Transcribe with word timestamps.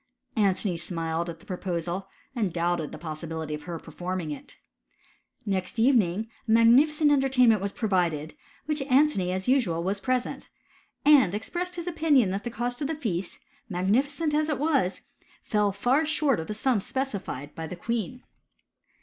Antony 0.35 0.77
smiled 0.77 1.29
at 1.29 1.39
the 1.41 1.45
proposal, 1.45 2.07
and 2.35 2.51
doubted 2.51 2.91
the 2.91 2.97
possibility 2.97 3.53
of 3.53 3.61
her 3.65 3.77
performing 3.77 4.31
it. 4.31 4.55
Next 5.45 5.77
evening! 5.77 6.27
a 6.47 6.51
magnificent 6.51 7.11
entertainment 7.11 7.61
was 7.61 7.71
provided, 7.71 8.31
at 8.31 8.37
which 8.65 8.81
I 8.81 8.85
Antony, 8.85 9.31
as 9.31 9.47
usual, 9.47 9.83
was 9.83 10.01
present, 10.01 10.49
and 11.05 11.35
expressed 11.35 11.75
his 11.75 11.85
opi 11.85 12.09
iiion 12.09 12.31
that 12.31 12.43
the 12.43 12.49
cost 12.49 12.81
of 12.81 12.87
the 12.87 12.95
feast, 12.95 13.37
magnificent 13.69 14.33
as 14.33 14.49
it 14.49 14.57
was, 14.57 15.01
fell 15.43 15.71
far 15.71 16.03
short 16.03 16.39
of 16.39 16.47
the 16.47 16.55
sum 16.55 16.81
specified 16.81 17.53
by 17.53 17.67
the 17.67 17.75
queen. 17.75 18.23